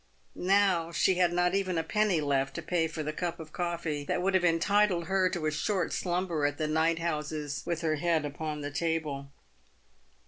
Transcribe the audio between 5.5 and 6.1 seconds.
short